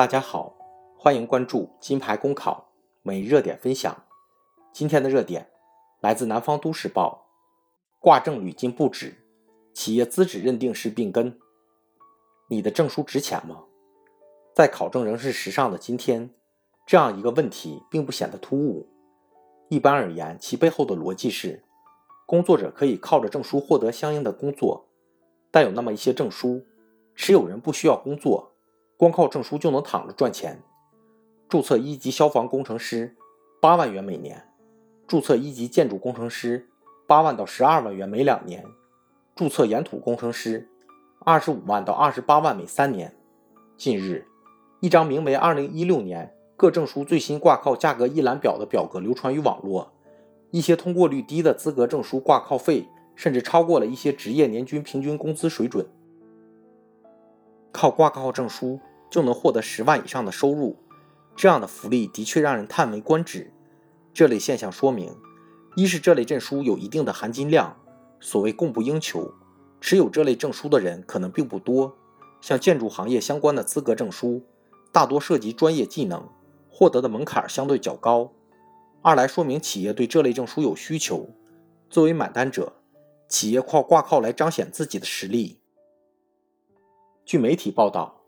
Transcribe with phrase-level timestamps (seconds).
[0.00, 0.56] 大家好，
[0.96, 4.04] 欢迎关注金牌公考每日热点分享。
[4.72, 5.50] 今天的热点
[6.00, 7.26] 来自南方都市报，
[7.98, 9.18] 挂证屡禁不止，
[9.74, 11.38] 企业资质认定是病根。
[12.48, 13.64] 你的证书值钱吗？
[14.54, 16.30] 在考证仍是时尚的今天，
[16.86, 18.88] 这样一个问题并不显得突兀。
[19.68, 21.62] 一般而言，其背后的逻辑是，
[22.24, 24.88] 工作者可以靠着证书获得相应的工作，
[25.50, 26.64] 但有那么一些证书，
[27.14, 28.49] 持有人不需要工作。
[29.00, 30.62] 光靠证书就能躺着赚钱？
[31.48, 33.16] 注册一级消防工程师，
[33.58, 34.36] 八万元每年；
[35.06, 36.68] 注册一级建筑工程师，
[37.06, 38.60] 八万到十二万元每两年；
[39.34, 40.68] 注册岩土工程师，
[41.20, 43.16] 二十五万到二十八万每三年。
[43.78, 44.26] 近日，
[44.80, 49.90] 一张名为《二零一六年各证书最新挂靠价格一览表》的表格流传于网络。
[50.50, 55.86] 一些通过率低的资格证书挂靠费，甚至超过了一些职业年均平均工资水准。
[57.72, 58.78] 靠挂靠证书。
[59.10, 60.78] 就能获得十万以上的收入，
[61.34, 63.52] 这样的福利的确让人叹为观止。
[64.14, 65.16] 这类现象说明，
[65.74, 67.76] 一是这类证书有一定的含金量，
[68.20, 69.34] 所谓供不应求，
[69.80, 71.96] 持有这类证书的人可能并不多。
[72.40, 74.42] 像建筑行业相关的资格证书，
[74.92, 76.28] 大多涉及专业技能，
[76.68, 78.32] 获得的门槛相对较高。
[79.02, 81.30] 二来说明企业对这类证书有需求，
[81.88, 82.74] 作为买单者，
[83.28, 85.60] 企业靠挂靠来彰显自己的实力。
[87.24, 88.19] 据媒体报道。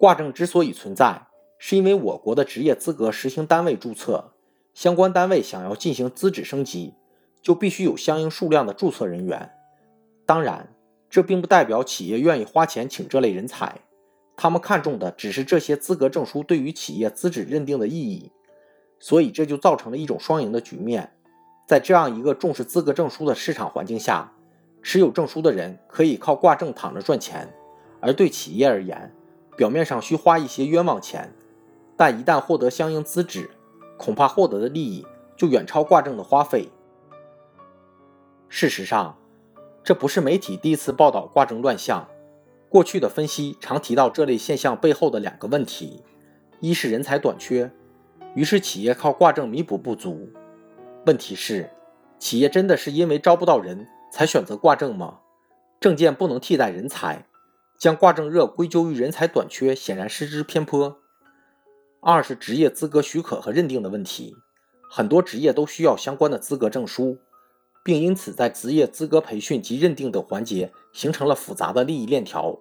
[0.00, 1.26] 挂证之所以存在，
[1.58, 4.32] 是因为我国的职业资格实行单位注册，
[4.72, 6.94] 相关单位想要进行资质升级，
[7.42, 9.50] 就必须有相应数量的注册人员。
[10.24, 10.74] 当然，
[11.10, 13.78] 这并不代表企业愿意花钱请这类人才，
[14.38, 18.32] 他们看重的只是这些资格证书对于企业资质认定的意义。
[18.98, 21.12] 所以，这就造成了一种双赢的局面。
[21.66, 24.32] 在这样一个重视资格证书的市场环境下，
[24.80, 27.52] 持有证书的人可以靠挂证躺着赚钱，
[28.00, 29.14] 而对企业而言，
[29.56, 31.32] 表面上需花一些冤枉钱，
[31.96, 33.50] 但一旦获得相应资质，
[33.98, 36.68] 恐怕获得的利益就远超挂证的花费。
[38.48, 39.16] 事实上，
[39.84, 42.08] 这不是媒体第一次报道挂证乱象，
[42.68, 46.02] 过去的分析常提到这类现象背后的两个问题：
[46.60, 47.70] 一是人才短缺，
[48.34, 50.28] 于是企业靠挂证弥补不足。
[51.06, 51.70] 问题是，
[52.18, 55.20] 企业真的是因为招不到人才选择挂证吗？
[55.78, 57.24] 证件不能替代人才。
[57.80, 60.98] 将挂证热归咎于人才短缺，显然失之偏颇。
[62.02, 64.36] 二是职业资格许可和认定的问题，
[64.90, 67.16] 很多职业都需要相关的资格证书，
[67.82, 72.58] 并因此在职业资格培训及认定等环节形成了复杂的利益链条，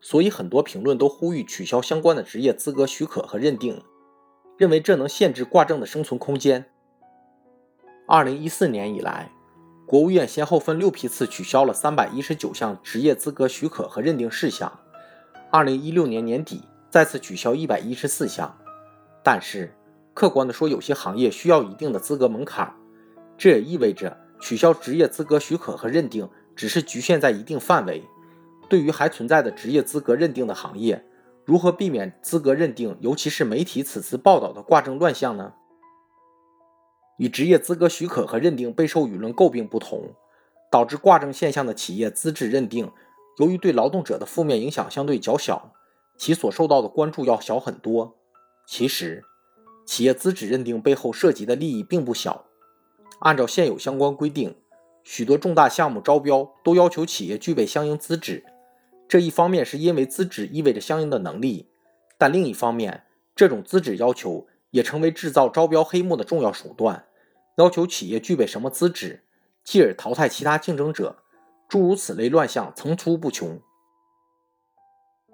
[0.00, 3.80] 所以很多评论都呼吁取消相关的职业资格许可和认定，
[4.58, 6.68] 认为这能限制挂证的生存空间。
[8.08, 9.30] 二零一四年以来。
[9.86, 14.80] 国务院先后分六批次取消了三百一十九项职业资格许可和认定事项，
[15.48, 18.52] 二零一六年年底再次取消一百一十四项。
[19.22, 19.72] 但是，
[20.12, 22.74] 客观的说，有些行业需要一定的资格门槛，
[23.38, 28.02] 这也意味着取消职业资格许可和认定只是局限在一定范围。
[28.68, 31.04] 对于还存在的职业资格认定的行业，
[31.44, 35.52] 如何避免资格认定，尤其是媒体此次报道的挂证乱象呢？
[37.18, 40.14] 与职业资格许可和认定备受舆论诟病不同，
[40.70, 42.90] 导致挂证现象的企业资质认定，
[43.38, 45.72] 由于对劳动者的负面影响相对较小，
[46.18, 48.16] 其所受到的关注要小很多。
[48.66, 49.24] 其实，
[49.86, 52.44] 企业资质认定背后涉及的利益并不小。
[53.20, 54.54] 按照现有相关规定，
[55.02, 58.44] 许多重大项目招标都要求企业具备相应资质。
[59.08, 61.70] 这一方面是因为资质意味着相应的能力，
[62.18, 64.46] 但另一方面，这种资质要求。
[64.76, 67.06] 也成为制造招标黑幕的重要手段，
[67.56, 69.22] 要求企业具备什么资质，
[69.64, 71.16] 继而淘汰其他竞争者，
[71.66, 73.58] 诸如此类乱象层出不穷。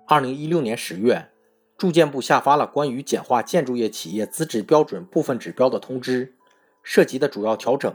[0.06, 1.30] 二零一六年十月，
[1.76, 6.36] 住建部下发了关于简化建筑业企业资质标准部分指标的通知，
[6.84, 7.92] 涉及的主要调整，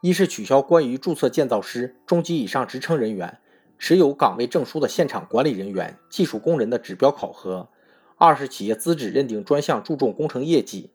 [0.00, 3.38] 一是取消关于注册建造师、中级以上职称人员、
[3.78, 7.68] 持有岗位证书的现场管理人员、技术工人的指标考核。
[8.18, 10.90] 二是企业资质认定专项注重工程业绩，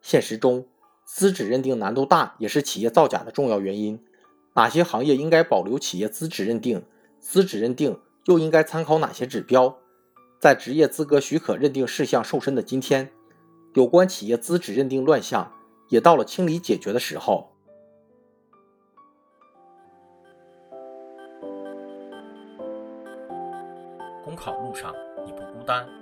[0.00, 0.66] 现实中
[1.04, 4.02] 资质认定难度大，也是企业造假的重要原因。
[4.54, 6.84] 哪些行业应该保留企业资质认定？
[7.20, 9.78] 资质认定又应该参考哪些指标？
[10.40, 13.12] 在职业资格许可认定事项瘦身的今天，
[13.74, 15.52] 有关企业资质认定乱象
[15.88, 17.52] 也到了清理解决的时候。
[24.24, 26.01] 公考路上你不孤单。